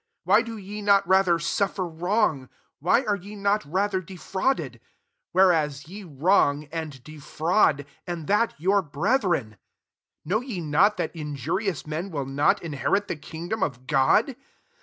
Why 0.23 0.41
do 0.41 0.57
ye 0.57 0.81
not 0.81 1.07
rather 1.07 1.37
suffer 1.37 1.85
wrong? 1.87 2.49
why 2.79 3.03
are 3.05 3.15
ye 3.15 3.35
not 3.35 3.63
rather 3.63 4.01
defraud 4.01 4.59
ed? 4.59 4.73
8 4.77 4.81
whereas 5.31 5.87
ye 5.89 6.03
wrong, 6.03 6.63
and 6.71 7.03
defraud; 7.03 7.85
and 8.07 8.25
that 8.25 8.59
your 8.59 8.81
brethren. 8.81 9.57
9 10.25 10.25
Know 10.25 10.41
ye 10.41 10.59
not 10.59 10.97
that 10.97 11.15
injurious 11.15 11.85
men 11.85 12.09
will 12.09 12.25
not 12.25 12.63
inherit 12.63 13.09
the 13.09 13.15
king 13.15 13.47
dom 13.49 13.61
of 13.61 13.85
God 13.85 14.35